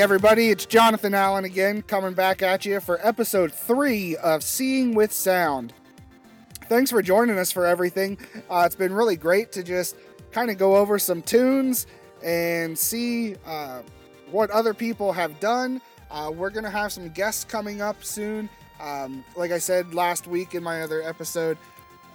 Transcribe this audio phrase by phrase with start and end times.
[0.00, 5.12] Everybody, it's Jonathan Allen again, coming back at you for episode three of Seeing with
[5.12, 5.74] Sound.
[6.70, 8.16] Thanks for joining us for everything.
[8.48, 9.96] Uh, it's been really great to just
[10.32, 11.86] kind of go over some tunes
[12.24, 13.82] and see uh,
[14.30, 15.82] what other people have done.
[16.10, 18.48] Uh, we're going to have some guests coming up soon.
[18.80, 21.58] Um, like I said last week in my other episode,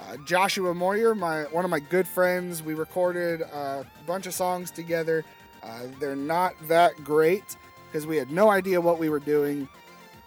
[0.00, 4.70] uh, Joshua Moyer, my one of my good friends, we recorded a bunch of songs
[4.70, 5.22] together.
[5.62, 7.58] Uh, they're not that great
[7.94, 9.68] because we had no idea what we were doing,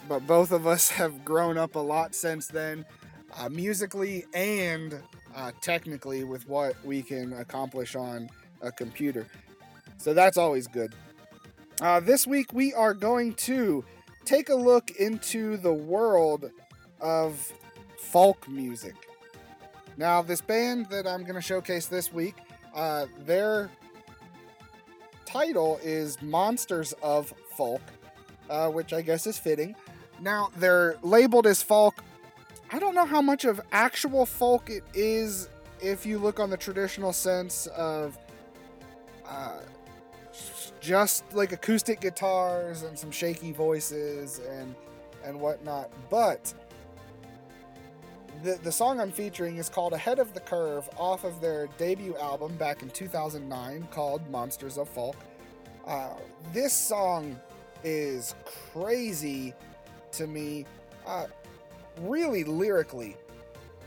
[0.07, 2.85] but both of us have grown up a lot since then,
[3.37, 4.97] uh, musically and
[5.35, 8.29] uh, technically, with what we can accomplish on
[8.61, 9.27] a computer.
[9.97, 10.95] So that's always good.
[11.81, 13.83] Uh, this week, we are going to
[14.23, 16.49] take a look into the world
[17.01, 17.51] of
[17.99, 18.95] folk music.
[19.97, 22.35] Now, this band that I'm going to showcase this week,
[22.73, 23.69] uh, their
[25.25, 27.81] title is Monsters of Folk,
[28.49, 29.75] uh, which I guess is fitting.
[30.21, 32.03] Now, they're labeled as folk.
[32.71, 35.49] I don't know how much of actual folk it is
[35.81, 38.17] if you look on the traditional sense of
[39.25, 39.59] uh,
[40.79, 44.75] just like acoustic guitars and some shaky voices and
[45.23, 45.91] and whatnot.
[46.09, 46.53] But
[48.43, 52.15] the the song I'm featuring is called "Ahead of the Curve" off of their debut
[52.17, 55.15] album back in 2009 called "Monsters of Folk."
[55.87, 56.09] Uh,
[56.51, 57.39] this song
[57.83, 58.35] is
[58.73, 59.53] crazy
[60.11, 60.65] to me,
[61.05, 61.27] uh,
[62.01, 63.15] really lyrically.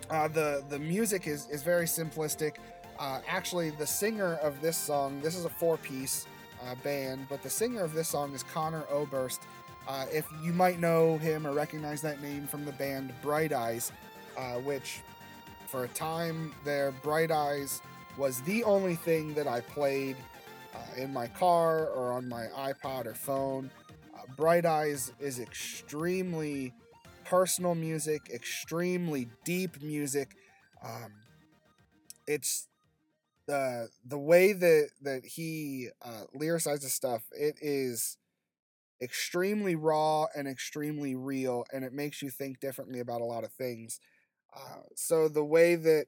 [0.08, 2.56] Uh, the the music is is very simplistic.
[2.98, 6.26] Uh, actually, the singer of this song, this is a four piece
[6.64, 9.40] uh, band, but the singer of this song is Conor Oberst.
[9.86, 13.92] Uh, if you might know him or recognize that name from the band Bright Eyes,
[14.38, 15.00] uh, which
[15.66, 17.82] for a time there, Bright Eyes
[18.16, 20.16] was the only thing that I played
[20.74, 23.70] uh, in my car or on my iPod or phone.
[24.14, 26.72] Uh, Bright Eyes is extremely
[27.24, 30.36] personal music, extremely deep music.
[30.84, 31.12] Um,
[32.26, 32.68] it's
[33.46, 37.22] the the way that that he uh, lyricizes stuff.
[37.32, 38.16] It is
[39.02, 43.52] extremely raw and extremely real, and it makes you think differently about a lot of
[43.52, 44.00] things.
[44.54, 46.06] Uh, so the way that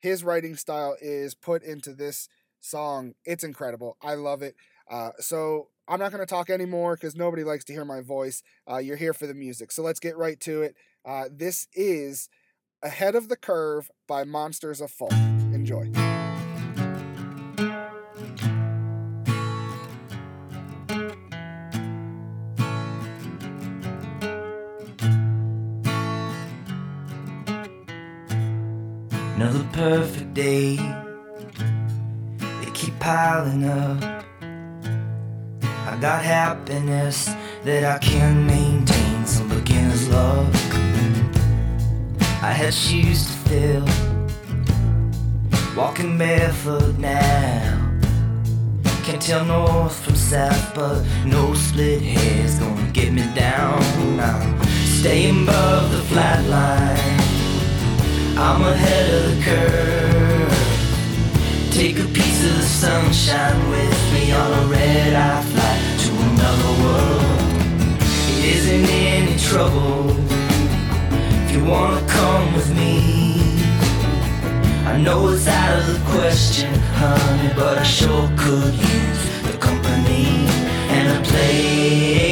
[0.00, 2.28] his writing style is put into this
[2.64, 3.96] song, it's incredible.
[4.02, 4.56] I love it.
[4.90, 8.42] Uh, so I'm not going to talk anymore because nobody likes to hear my voice.
[8.70, 9.70] Uh, you're here for the music.
[9.70, 10.74] So let's get right to it.
[11.04, 12.28] Uh, this is
[12.82, 15.12] Ahead of the Curve by Monsters of Folk.
[15.12, 15.90] Enjoy.
[29.36, 31.03] Another perfect day.
[33.04, 34.24] Piling up.
[35.60, 37.28] I got happiness
[37.62, 39.26] that I can maintain.
[39.26, 40.48] Some beginner's luck.
[42.40, 43.86] I had shoes to fill.
[45.76, 47.78] Walking barefoot now.
[49.04, 53.82] Can't tell north from south, but no split hair's gonna get me down.
[54.18, 54.64] I'm
[54.98, 57.20] staying above the flat line.
[58.38, 60.64] I'm ahead of the curve.
[61.70, 66.72] Take a piece of the sunshine with me on a red eye flight to another
[66.82, 68.02] world.
[68.28, 70.10] It isn't any trouble
[71.44, 72.92] if you wanna come with me.
[74.86, 80.26] I know it's out of the question, honey, but I sure could use the company
[80.96, 82.23] and a place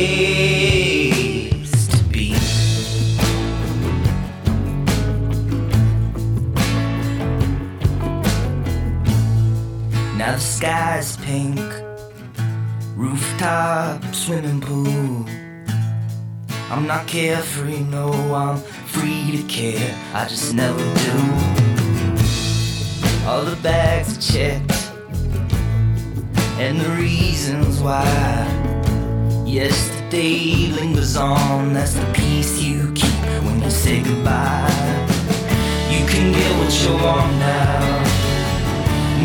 [10.43, 11.61] sky's pink,
[12.97, 15.25] rooftop swimming pool.
[16.69, 19.95] I'm not carefree, no, I'm free to care.
[20.13, 21.19] I just never do.
[23.27, 24.91] All the bags are checked,
[26.59, 28.05] and the reasons why.
[29.47, 35.07] Yesterday lingers on, that's the piece you keep when you say goodbye.
[35.89, 38.22] You can get what you want now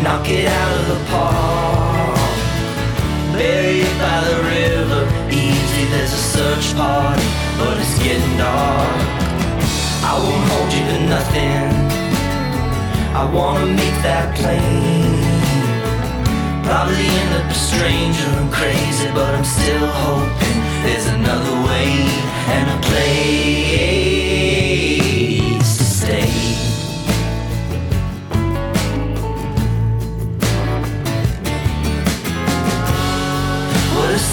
[0.02, 2.18] knock it out of the park.
[3.32, 7.26] Bury it by the river, easy, there's a search party,
[7.58, 8.98] but it's getting dark.
[10.10, 11.68] I won't hold you to nothing,
[13.14, 15.18] I wanna make that plain.
[16.64, 21.88] Probably end up a stranger and crazy, but I'm still hoping there's another way
[22.54, 24.37] and a place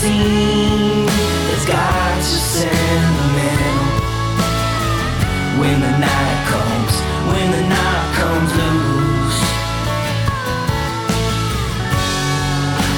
[0.08, 3.80] that's got you sentimental.
[5.60, 6.94] When the night comes,
[7.30, 9.42] when the night comes loose,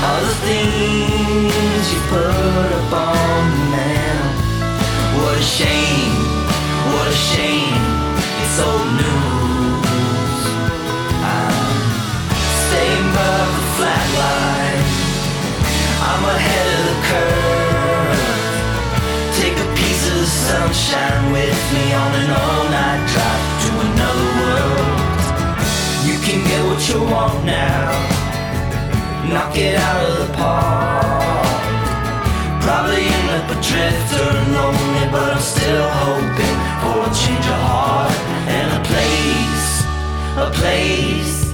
[0.04, 4.34] all the things you put up on the mantle.
[5.18, 6.16] What a shame,
[6.92, 7.84] what a shame,
[8.44, 10.44] it's old news.
[11.24, 11.56] I'm
[12.68, 14.84] staying above the flat line.
[16.10, 16.77] I'm ahead of
[20.78, 25.20] sunshine with me on an all-night drive to another world.
[26.08, 27.92] You can get what you want now.
[29.32, 31.62] Knock it out of the park.
[32.62, 38.14] Probably end up adrift or lonely, but I'm still hoping for a change of heart
[38.58, 39.70] and a place,
[40.46, 41.54] a place,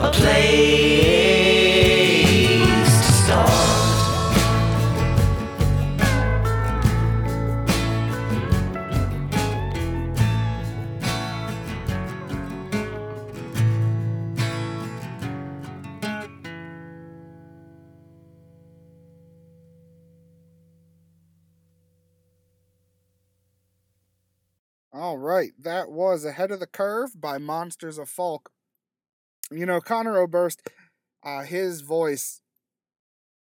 [0.00, 1.11] a place
[25.12, 28.50] All right, that was Ahead of the Curve by Monsters of Folk.
[29.50, 30.66] You know, Conor Oberst,
[31.22, 32.40] uh, his voice,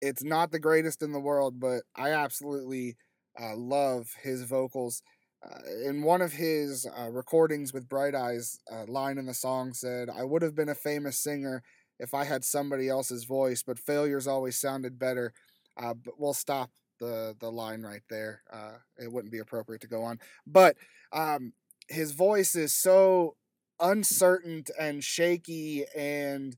[0.02, 2.96] it's not the greatest in the world, but I absolutely
[3.40, 5.04] uh, love his vocals.
[5.46, 9.74] Uh, in one of his uh, recordings with Bright Eyes, a line in the song
[9.74, 11.62] said, I would have been a famous singer
[12.00, 15.32] if I had somebody else's voice, but failures always sounded better.
[15.78, 16.72] Uh, but we'll stop
[17.02, 18.44] the, the line right there.
[18.54, 20.20] Uh, it wouldn't be appropriate to go on.
[20.48, 20.78] But
[21.12, 21.52] um,
[21.90, 23.36] his voice is so
[23.80, 26.56] uncertain and shaky and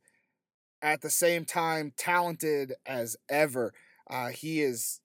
[0.82, 3.74] at the same time talented as ever.
[4.08, 5.00] Uh, he is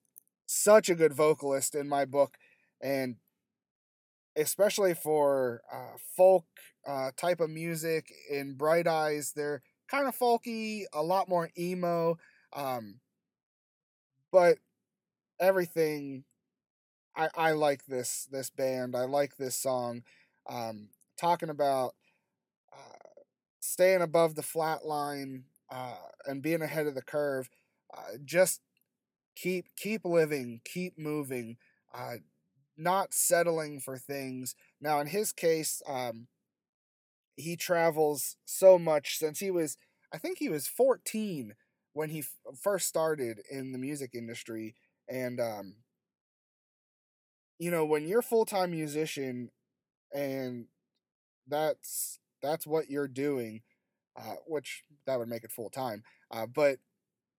[0.44, 2.37] such a good vocalist in my book,
[2.82, 3.17] and
[4.37, 6.46] especially for uh, folk
[6.87, 12.19] uh, type of music in Bright Eyes, they're kind of folky, a lot more emo,
[12.55, 12.96] um,
[14.32, 14.58] but
[15.40, 16.25] everything.
[17.17, 18.96] I, I like this this band.
[18.96, 20.02] I like this song.
[20.49, 20.88] Um,
[21.20, 21.94] talking about
[22.73, 22.99] uh,
[23.61, 25.96] staying above the flat line uh,
[26.26, 27.50] and being ahead of the curve.
[27.96, 28.61] Uh, just
[29.37, 31.56] keep keep living, keep moving,
[31.94, 32.17] uh,
[32.76, 34.55] not settling for things.
[34.81, 36.29] Now, in his case, um,
[37.37, 39.76] he travels so much since he was,
[40.12, 41.55] I think he was 14
[41.93, 44.75] when he f- first started in the music industry,
[45.08, 45.75] and um,
[47.58, 49.50] you know when you're full time musician
[50.14, 50.66] and
[51.49, 53.62] that's that's what you're doing
[54.20, 56.02] uh, which that would make it full time
[56.32, 56.78] uh, but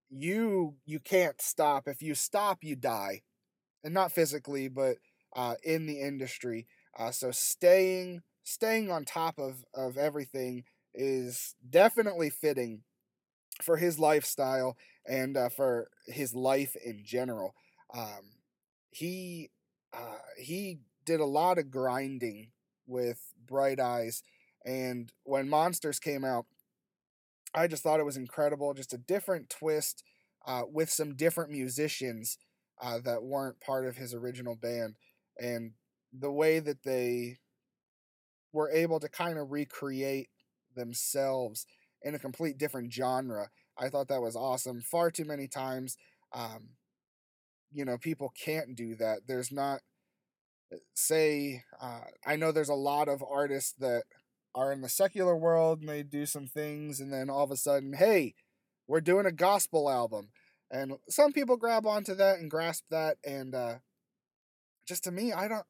[0.10, 3.22] you you can't stop if you stop you die
[3.84, 4.98] and not physically but
[5.36, 6.68] uh, in the industry
[7.00, 10.64] uh, so staying staying on top of of everything
[10.94, 12.82] is definitely fitting
[13.62, 14.78] for his lifestyle
[15.08, 17.54] and uh, for his life in general
[17.94, 18.34] um,
[18.92, 19.50] he
[19.94, 22.52] uh, he did a lot of grinding
[22.88, 24.24] with Bright Eyes,
[24.66, 26.46] and when Monsters came out,
[27.54, 28.74] I just thought it was incredible.
[28.74, 30.04] Just a different twist
[30.46, 32.38] uh, with some different musicians
[32.82, 34.96] uh, that weren't part of his original band,
[35.40, 35.72] and
[36.14, 37.38] the way that they
[38.52, 40.30] were able to kind of recreate
[40.76, 41.66] themselves
[42.02, 43.50] in a complete different genre.
[43.78, 44.82] I thought that was awesome.
[44.82, 45.98] Far too many times,
[46.34, 46.70] um,
[47.72, 49.22] you know, people can't do that.
[49.28, 49.82] There's not
[50.94, 54.04] say uh, i know there's a lot of artists that
[54.56, 57.58] are in the secular world and they do some things and then all of a
[57.58, 58.34] sudden hey
[58.88, 60.30] we're doing a gospel album
[60.72, 63.76] and some people grab onto that and grasp that and uh,
[64.88, 65.66] just to me i don't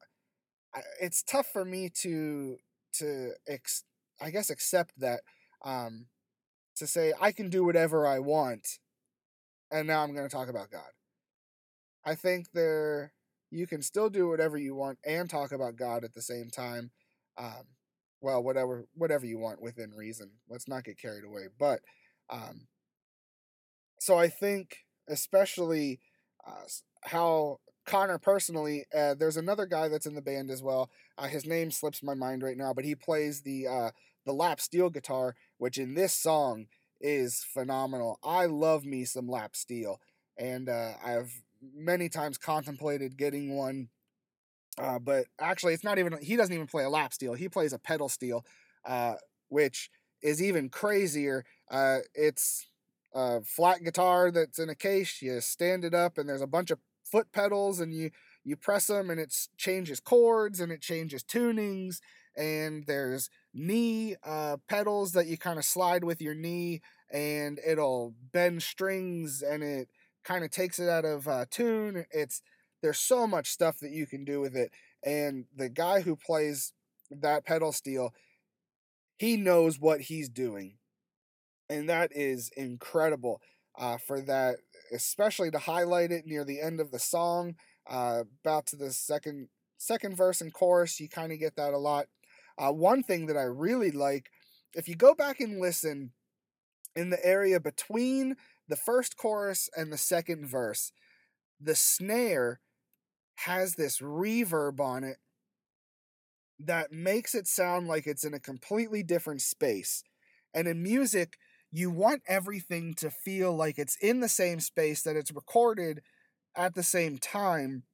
[1.00, 2.56] it's tough for me to
[2.92, 3.84] to ex,
[4.20, 5.20] i guess accept that
[5.64, 6.06] um
[6.76, 8.78] to say i can do whatever i want
[9.70, 10.90] and now i'm going to talk about god
[12.04, 13.12] i think there
[13.50, 16.92] you can still do whatever you want and talk about God at the same time.
[17.36, 17.64] Um,
[18.20, 20.30] well, whatever whatever you want within reason.
[20.48, 21.46] Let's not get carried away.
[21.58, 21.80] But
[22.30, 22.68] um,
[23.98, 24.78] so I think,
[25.08, 26.00] especially
[26.46, 26.64] uh,
[27.04, 30.90] how Conor personally, uh, there's another guy that's in the band as well.
[31.18, 33.90] Uh, his name slips my mind right now, but he plays the uh,
[34.26, 36.66] the lap steel guitar, which in this song
[37.00, 38.18] is phenomenal.
[38.22, 40.00] I love me some lap steel,
[40.38, 43.88] and uh, I've many times contemplated getting one.
[44.78, 47.34] Uh, but actually, it's not even, he doesn't even play a lap steel.
[47.34, 48.44] He plays a pedal steel,
[48.84, 49.14] uh,
[49.48, 49.90] which
[50.22, 51.44] is even crazier.
[51.70, 52.66] Uh, it's
[53.14, 55.20] a flat guitar that's in a case.
[55.20, 58.10] You stand it up, and there's a bunch of foot pedals, and you
[58.44, 62.00] you press them, and it changes chords and it changes tunings.
[62.36, 66.80] And there's knee uh, pedals that you kind of slide with your knee,
[67.12, 69.88] and it'll bend strings, and it
[70.24, 72.06] kind of takes it out of uh, tune.
[72.10, 72.42] It's
[72.82, 74.70] there's so much stuff that you can do with it,
[75.04, 76.72] and the guy who plays
[77.10, 78.14] that pedal steel,
[79.18, 80.78] he knows what he's doing
[81.70, 83.40] and that is incredible
[83.78, 84.56] uh, for that,
[84.92, 87.54] especially to highlight it near the end of the song,
[87.88, 89.48] uh, about to the second
[89.78, 91.00] second verse and chorus.
[91.00, 92.06] You kind of get that a lot.
[92.58, 94.30] Uh, one thing that I really like,
[94.74, 96.12] if you go back and listen
[96.94, 98.34] in the area between
[98.70, 100.92] the first chorus and the second verse,
[101.60, 102.60] the snare
[103.46, 105.18] has this reverb on it
[106.58, 110.02] that makes it sound like it's in a completely different space.
[110.52, 111.36] And in music,
[111.72, 116.02] you want everything to feel like it's in the same space that it's recorded
[116.56, 117.84] at the same time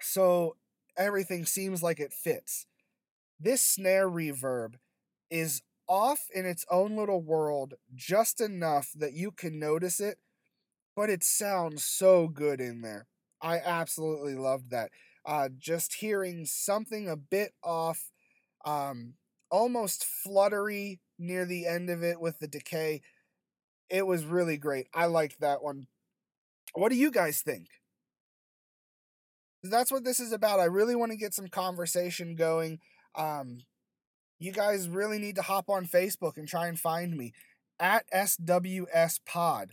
[0.00, 0.56] so
[0.96, 2.66] everything seems like it fits
[3.40, 4.74] this snare reverb
[5.30, 10.18] is off in its own little world just enough that you can notice it
[10.94, 13.06] but it sounds so good in there
[13.40, 14.90] i absolutely loved that
[15.26, 18.10] uh, just hearing something a bit off
[18.64, 19.14] um,
[19.50, 23.02] almost fluttery near the end of it with the decay.
[23.90, 24.86] It was really great.
[24.94, 25.86] I liked that one.
[26.74, 27.66] What do you guys think?
[29.62, 30.60] That's what this is about.
[30.60, 32.78] I really want to get some conversation going.
[33.14, 33.58] Um,
[34.38, 37.32] you guys really need to hop on Facebook and try and find me
[37.80, 39.72] at SWS Pod.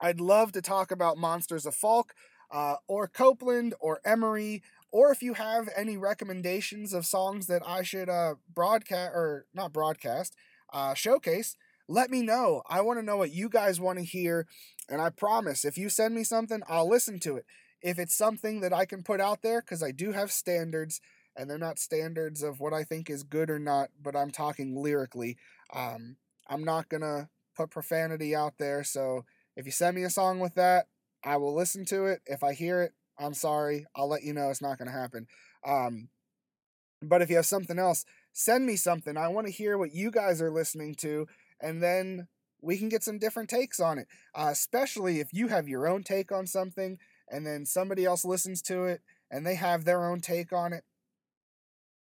[0.00, 2.14] I'd love to talk about Monsters of Folk,
[2.50, 7.82] uh, or Copeland, or Emery, or if you have any recommendations of songs that I
[7.82, 10.36] should uh, broadcast or not broadcast,
[10.72, 11.56] uh, showcase,
[11.88, 12.62] let me know.
[12.68, 14.46] I want to know what you guys want to hear,
[14.88, 17.46] and I promise if you send me something, I'll listen to it.
[17.82, 21.00] If it's something that I can put out there, because I do have standards,
[21.36, 24.80] and they're not standards of what I think is good or not, but I'm talking
[24.80, 25.36] lyrically.
[25.72, 26.16] Um,
[26.48, 29.24] I'm not gonna put profanity out there, so
[29.56, 30.86] if you send me a song with that,
[31.24, 32.20] I will listen to it.
[32.26, 33.86] If I hear it, I'm sorry.
[33.94, 35.26] I'll let you know it's not to happen.
[35.64, 36.08] Um,
[37.00, 39.16] but if you have something else, send me something.
[39.16, 41.26] I want to hear what you guys are listening to,
[41.60, 42.28] and then
[42.60, 44.08] we can get some different takes on it.
[44.34, 46.98] Uh, especially if you have your own take on something,
[47.28, 49.00] and then somebody else listens to it
[49.30, 50.84] and they have their own take on it.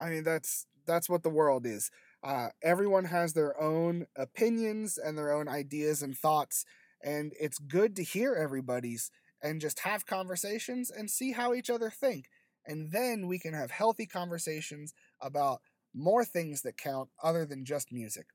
[0.00, 1.90] I mean, that's that's what the world is.
[2.22, 6.64] Uh, everyone has their own opinions and their own ideas and thoughts,
[7.02, 9.10] and it's good to hear everybody's
[9.42, 12.26] and just have conversations and see how each other think.
[12.66, 15.60] And then we can have healthy conversations about
[15.94, 18.26] more things that count other than just music.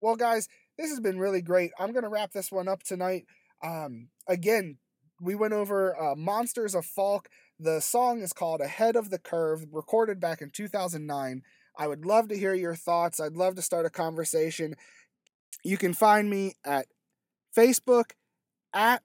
[0.00, 1.72] Well, guys, this has been really great.
[1.78, 3.24] I'm going to wrap this one up tonight.
[3.62, 4.78] Um, again,
[5.20, 7.28] we went over uh, Monsters of Folk.
[7.58, 11.42] The song is called Ahead of the Curve, recorded back in 2009.
[11.76, 13.20] I would love to hear your thoughts.
[13.20, 14.74] I'd love to start a conversation.
[15.64, 16.86] You can find me at
[17.56, 18.12] Facebook
[18.72, 19.02] at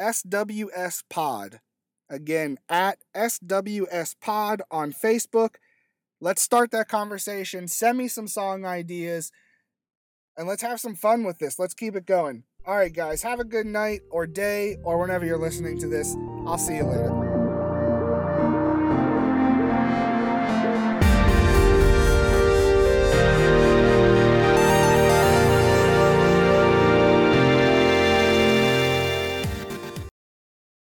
[0.00, 1.60] SWS Pod.
[2.08, 5.56] Again, at SWS Pod on Facebook.
[6.20, 7.68] Let's start that conversation.
[7.68, 9.30] Send me some song ideas
[10.36, 11.58] and let's have some fun with this.
[11.58, 12.44] Let's keep it going.
[12.66, 16.16] All right, guys, have a good night or day or whenever you're listening to this.
[16.46, 17.19] I'll see you later.